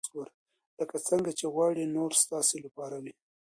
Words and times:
لکه 0.79 0.97
څنګه 1.09 1.31
چې 1.39 1.45
غواړئ 1.53 1.85
نور 1.95 2.11
ستاسې 2.23 2.57
لپاره 2.65 2.97
وي. 3.03 3.13